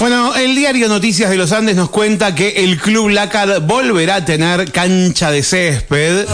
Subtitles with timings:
[0.00, 4.24] Bueno, el diario Noticias de los Andes nos cuenta que el Club Lácar volverá a
[4.24, 6.24] tener cancha de césped.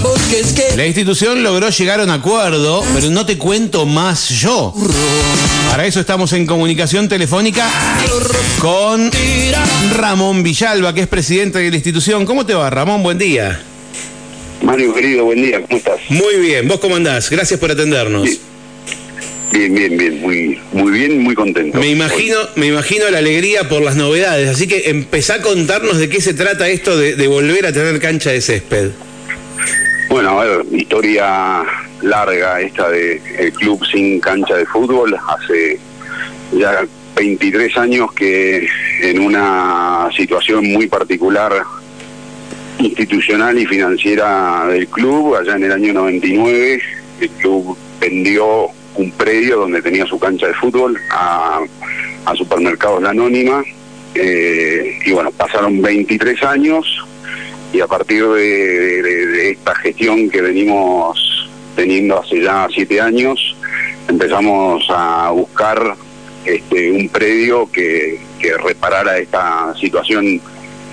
[0.76, 4.74] La institución logró llegar a un acuerdo, pero no te cuento más yo.
[5.70, 7.66] Para eso estamos en comunicación telefónica
[8.58, 9.10] con
[9.96, 12.26] Ramón Villalba, que es presidente de la institución.
[12.26, 13.02] ¿Cómo te va, Ramón?
[13.02, 13.62] Buen día.
[14.62, 16.00] Mario, querido, buen día, ¿cómo estás?
[16.10, 17.30] Muy bien, ¿vos cómo andás?
[17.30, 18.28] Gracias por atendernos.
[19.54, 21.78] Bien, bien, bien, muy, muy bien, muy contento.
[21.78, 26.08] Me imagino, me imagino la alegría por las novedades, así que empezá a contarnos de
[26.08, 28.90] qué se trata esto de, de volver a tener cancha de césped.
[30.08, 31.62] Bueno, a ver, historia
[32.02, 35.16] larga esta de el club sin cancha de fútbol.
[35.28, 35.78] Hace
[36.52, 38.66] ya 23 años que
[39.02, 41.62] en una situación muy particular
[42.80, 46.82] institucional y financiera del club, allá en el año 99,
[47.20, 51.62] el club vendió un predio donde tenía su cancha de fútbol a,
[52.36, 53.62] Supermercados La Anónima.
[54.14, 57.04] Eh, y bueno, pasaron 23 años
[57.72, 63.56] y a partir de, esta gestión que venimos teniendo hace ya siete años,
[64.08, 65.96] empezamos a buscar
[66.44, 70.40] este, un predio que, que reparara esta situación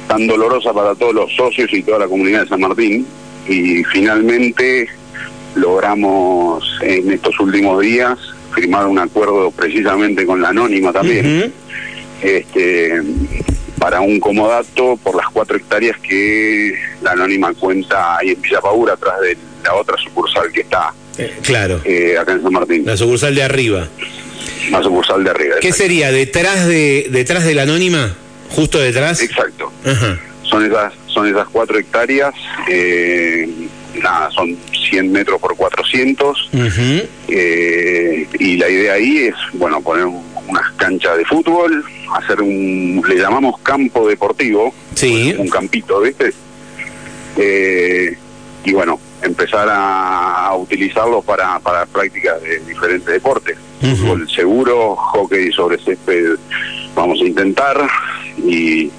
[0.08, 3.06] tan dolorosa para todos los socios y toda la comunidad de San Martín.
[3.48, 4.88] Y finalmente
[5.56, 8.18] logramos en estos últimos días
[8.54, 11.54] firmar un acuerdo precisamente con la Anónima también
[12.22, 13.02] este,
[13.80, 18.94] para un comodato por las cuatro hectáreas que la Anónima cuenta ahí en Villa Paura,
[18.94, 22.96] atrás de la otra sucursal que está Eh, claro, eh, acá en San Martín, la
[22.96, 23.88] sucursal de arriba.
[24.70, 25.56] la sucursal de arriba.
[25.60, 25.84] ¿Qué exacto.
[25.84, 26.12] sería?
[26.12, 28.16] ¿Detrás de, detrás de la anónima?
[28.50, 29.22] ¿Justo detrás?
[29.22, 29.72] Exacto.
[29.86, 30.20] Ajá.
[30.44, 32.34] Son esas, son esas cuatro hectáreas,
[32.70, 33.48] eh,
[34.02, 34.56] nada, son
[34.90, 36.50] 100 metros por 400.
[36.54, 37.08] Ujú.
[37.28, 41.84] Eh, y la idea ahí es, bueno, poner un- unas canchas de fútbol,
[42.16, 45.34] hacer un, le llamamos campo deportivo, Sí.
[45.38, 46.34] un campito, ¿viste?
[47.38, 48.18] Eh,
[48.66, 53.58] y bueno, empezar a, a utilizarlo para, para prácticas de diferentes deportes.
[53.80, 56.36] Fútbol seguro, hockey sobre césped,
[56.94, 57.88] vamos a intentar,
[58.46, 58.92] y,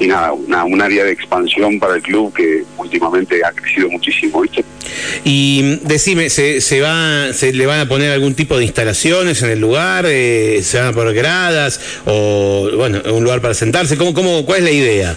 [0.00, 4.40] y nada, una, un área de expansión para el club que últimamente ha crecido muchísimo,
[4.40, 4.64] ¿viste?
[5.24, 9.50] Y decime, ¿se, se, va, ¿se le van a poner algún tipo de instalaciones en
[9.50, 10.04] el lugar?
[10.08, 11.80] Eh, ¿Se van a poner gradas?
[12.06, 13.96] ¿O, bueno, un lugar para sentarse?
[13.96, 15.16] ¿Cómo, cómo, ¿Cuál es la idea?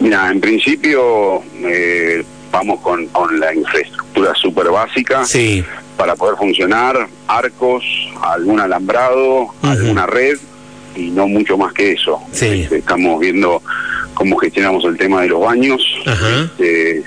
[0.00, 5.64] Mira, en principio eh, vamos con, con la infraestructura súper básica Sí.
[5.96, 7.82] para poder funcionar, arcos,
[8.22, 10.38] algún alambrado, alguna red
[10.96, 12.20] y no mucho más que eso.
[12.32, 12.62] Sí.
[12.62, 13.62] Este, Estamos viendo
[14.14, 17.04] cómo gestionamos el tema de los baños este,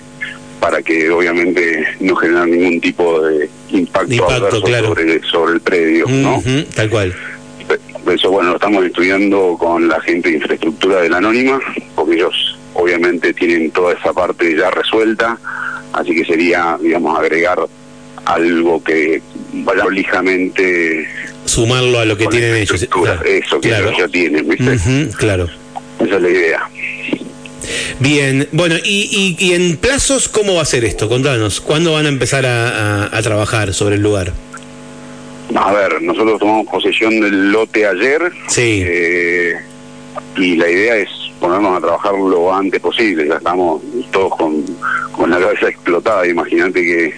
[0.59, 4.87] para que obviamente no generar ningún tipo de impacto, impacto, claro.
[4.89, 6.41] sobre, sobre el predio, ¿no?
[6.75, 7.15] Tal cual.
[8.07, 11.59] Eso, bueno, lo estamos estudiando con la gente de infraestructura de la Anónima,
[11.95, 15.37] porque ellos obviamente tienen toda esa parte ya resuelta,
[15.93, 17.59] así que sería, digamos, agregar
[18.25, 19.21] algo que
[19.65, 21.07] prolijamente
[21.45, 22.81] Sumarlo a lo que tienen ellos.
[22.81, 23.89] eso que Claro.
[23.89, 25.09] ellos tienen, ¿viste?
[25.17, 25.47] Claro.
[25.99, 26.69] Esa es la idea.
[27.99, 31.09] Bien, bueno, y, y, y en plazos cómo va a ser esto?
[31.09, 34.31] Contanos, ¿cuándo van a empezar a, a- a trabajar sobre el lugar?
[35.55, 38.83] A ver, nosotros tomamos posesión del lote ayer Sí.
[38.85, 39.55] eh,
[40.37, 41.09] y la idea es
[41.39, 43.27] ponernos a trabajar lo antes posible.
[43.27, 44.63] Ya estamos todos con,
[45.11, 46.25] con la cabeza explotada.
[46.27, 47.13] Imagínate que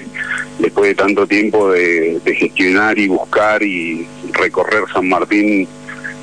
[0.60, 5.68] después de tanto tiempo de, de gestionar y buscar y recorrer San Martín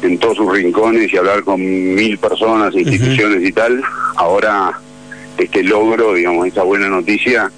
[0.03, 3.83] en todos sus rincones y hablar con mil personas, instituciones y tal,
[4.17, 4.79] ahora
[5.37, 7.51] este logro, digamos, esta buena noticia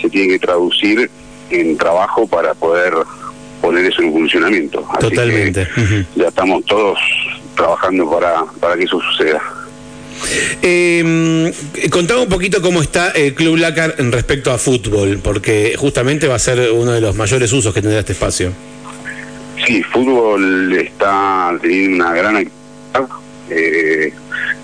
[0.00, 1.10] se tiene que traducir
[1.50, 2.94] en trabajo para poder
[3.60, 4.86] poner eso en funcionamiento.
[4.90, 5.68] Así que Totalmente.
[6.16, 6.98] Ya estamos todos
[7.56, 9.40] trabajando para, para que eso suceda.
[10.62, 11.52] Eh,
[11.90, 16.36] contame un poquito cómo está el Club Lácar en respecto a fútbol, porque justamente va
[16.36, 18.52] a ser uno de los mayores usos que tendrá este espacio.
[19.66, 23.08] Sí, fútbol está teniendo una gran actividad.
[23.50, 24.12] Eh,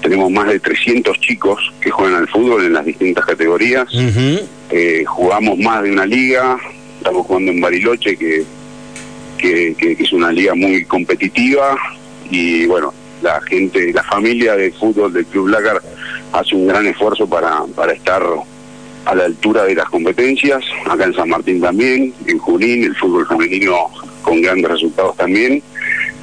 [0.02, 3.87] tenemos más de 300 chicos que juegan al fútbol en las distintas categorías.
[4.70, 6.56] Eh, jugamos más de una liga.
[6.99, 8.44] Estamos jugando en Bariloche, que,
[9.38, 11.76] que, que- que es una liga muy competitiva.
[12.31, 15.81] Y bueno, la gente, la familia de fútbol del Club Lácar
[16.32, 18.22] hace un gran esfuerzo para, para estar
[19.05, 20.62] a la altura de las competencias.
[20.88, 23.90] Acá en San Martín también, en Junín, el fútbol femenino
[24.22, 25.62] con grandes resultados también.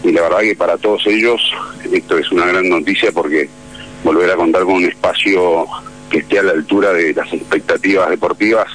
[0.03, 1.41] Y la verdad que para todos ellos
[1.91, 3.49] esto es una gran noticia porque
[4.03, 5.65] volver a contar con un espacio
[6.09, 8.67] que esté a la altura de las expectativas deportivas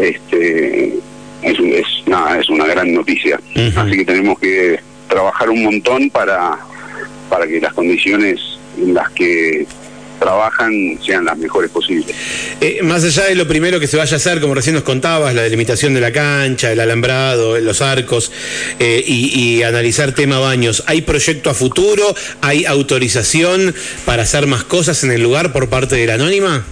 [0.00, 0.98] este
[1.42, 3.40] es, es, nada, es una gran noticia.
[3.76, 6.58] Así que tenemos que trabajar un montón para
[7.28, 8.40] para que las condiciones
[8.78, 9.66] en las que
[10.18, 12.14] trabajan sean las mejores posibles.
[12.60, 15.34] Eh, más allá de lo primero que se vaya a hacer, como recién nos contabas,
[15.34, 18.32] la delimitación de la cancha, el alambrado, los arcos
[18.78, 22.14] eh, y, analizar tema baños, ¿hay proyecto a futuro?
[22.40, 23.74] ¿Hay autorización
[24.04, 26.64] para hacer más cosas en el lugar por parte de la anónima?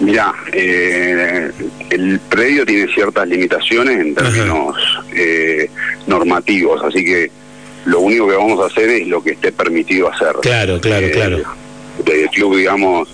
[0.00, 1.50] Mira, eh,
[1.90, 4.76] el predio tiene ciertas limitaciones en términos
[6.06, 7.30] normativos, así que
[7.84, 10.34] lo único que vamos a hacer es lo que esté permitido hacer.
[10.42, 11.42] Claro, claro, claro
[12.04, 13.08] del club, digamos,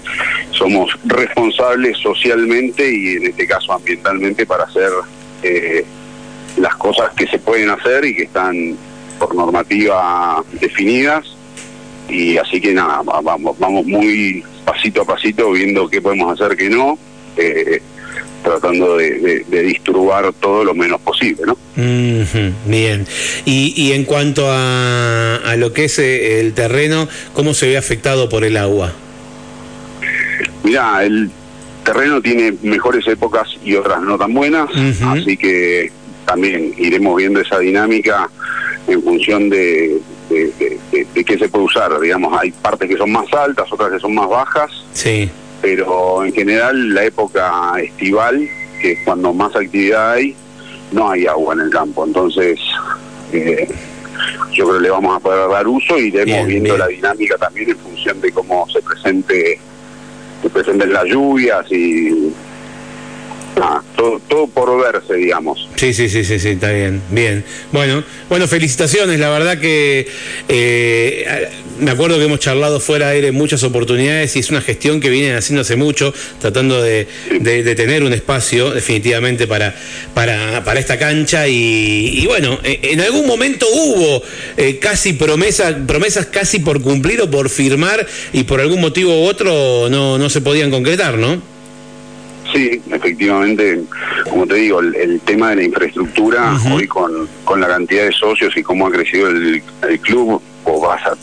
[0.50, 4.91] somos responsables socialmente y en este caso ambientalmente para hacer
[5.43, 5.85] eh,
[6.56, 8.76] las cosas que se pueden hacer y que están
[9.19, 11.26] por normativa definidas.
[12.09, 16.71] Y así que nada, vamos, vamos muy pasito a pasito viendo qué podemos hacer, que
[16.71, 16.99] no.
[17.37, 17.82] Eh,
[18.43, 21.56] tratando de, de, disturbar todo lo menos posible, ¿no?
[22.67, 23.06] bien.
[23.44, 27.76] Y, y, en cuanto a, a, lo que es eh, el terreno, ¿cómo se ve
[27.76, 28.93] afectado por el agua?
[30.64, 31.31] Mira, el
[31.85, 34.69] terreno tiene mejores épocas y otras no tan buenas,
[35.02, 35.93] así que
[36.26, 38.29] también iremos viendo esa dinámica
[38.87, 39.99] en función de,
[40.29, 40.79] de,
[41.14, 41.99] de, qué se puede usar.
[42.00, 44.70] Digamos, hay partes que son más altas, otras que son más bajas.
[44.93, 45.31] Sí
[45.61, 48.49] pero en general la época estival,
[48.81, 50.35] que es cuando más actividad hay,
[50.93, 52.07] no hay agua en el campo.
[52.07, 52.59] Entonces,
[53.33, 53.69] eh,
[54.53, 57.71] yo creo que le vamos a poder dar uso y iremos viendo la dinámica también
[57.71, 59.61] en función de cómo se presente
[60.43, 62.33] se presenten las lluvias y
[63.97, 65.69] todo, todo por verse, digamos.
[65.75, 67.45] Sí, sí, sí, sí, sí, está bien, bien.
[67.73, 70.07] Bueno, bueno, felicitaciones, la verdad que
[70.49, 71.49] eh,
[71.81, 75.11] me acuerdo que hemos charlado fuera de aire muchas oportunidades y es una gestión que
[75.11, 77.07] vienen haciendo hace mucho, tratando de,
[77.77, 79.75] tener un espacio definitivamente para,
[80.15, 84.23] para, para esta cancha y, bueno, e, en algún momento hubo
[84.57, 89.27] eh, casi promesas, promesas casi por cumplir o por firmar y por algún motivo u
[89.27, 91.59] otro no, no se podían concretar, ¿no?
[92.53, 93.81] Sí, efectivamente,
[94.29, 98.57] como te digo, el, tema de la infraestructura, hoy con, con la cantidad de socios
[98.57, 99.63] y cómo ha crecido el,
[100.01, 101.17] club, vos vas a,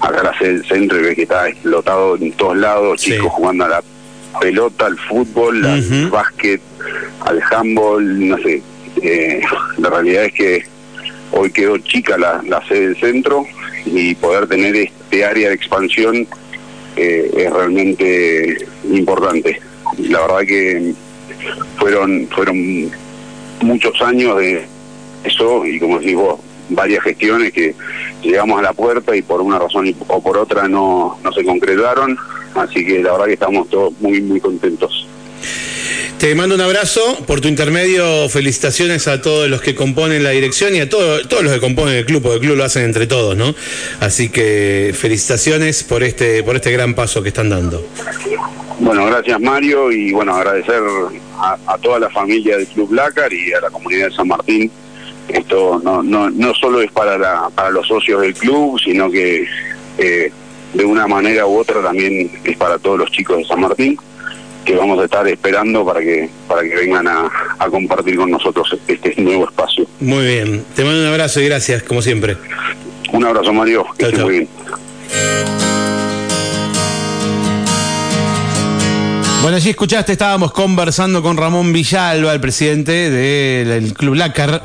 [0.00, 3.68] a la el centro y ves que está explotado en todos lados, chicos jugando a
[3.68, 3.82] la
[4.40, 6.60] pelota, al fútbol, al básquet,
[7.20, 8.62] al handball, no sé.
[9.02, 9.40] Eh,
[9.78, 10.64] la realidad es que
[11.32, 13.46] hoy quedó chica la, la sede del centro
[13.86, 16.26] y poder tener este área de expansión
[16.96, 19.60] eh, es realmente importante.
[19.98, 20.92] La verdad que
[21.78, 22.90] fueron fueron
[23.60, 24.64] muchos años de
[25.24, 27.74] eso y como decís vos, varias gestiones que
[28.24, 32.16] llegamos a la puerta y por una razón o por otra no, no se concretaron,
[32.54, 35.06] así que la verdad que estamos todos muy muy contentos.
[36.18, 37.18] Te mando un abrazo.
[37.26, 41.42] Por tu intermedio, felicitaciones a todos los que componen la dirección y a todos todos
[41.42, 43.54] los que componen el club, porque el club lo hacen entre todos, ¿no?
[44.00, 47.84] Así que felicitaciones por este, por este gran paso que están dando.
[48.78, 50.80] Bueno, gracias Mario y bueno, agradecer
[51.38, 54.70] a, toda la familia del Club Lácar y a la comunidad de San Martín.
[55.28, 59.46] Esto no, no, no solo es para, la, para los socios del club, sino que
[59.98, 60.32] eh,
[60.74, 63.98] de una manera u otra también es para todos los chicos de San Martín
[64.64, 67.30] que vamos a estar esperando para que para que vengan a,
[67.70, 69.86] compartir con nosotros este nuevo espacio.
[70.00, 72.36] Muy bien, te mando un abrazo y gracias, como siempre.
[73.12, 74.48] Un abrazo, Mario, que estés muy bien.
[79.44, 84.62] Bueno, si escuchaste, estábamos conversando con Ramón Villalba, el presidente del Club Lácar.